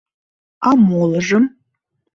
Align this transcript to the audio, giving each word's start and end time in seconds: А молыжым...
А 0.67 0.69
молыжым... 0.87 1.45